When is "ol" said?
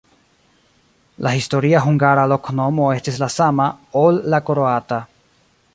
4.05-4.21